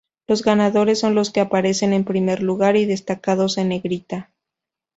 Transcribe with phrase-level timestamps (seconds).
[0.27, 4.31] Los ganadores son los que aparecen en primer lugar y destacados en negrita.